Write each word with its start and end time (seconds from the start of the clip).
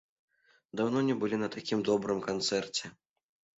Даўно 0.81 1.03
не 1.09 1.17
былі 1.25 1.37
на 1.43 1.51
такім 1.57 1.85
добрым 1.91 2.25
канцэрце! 2.31 2.95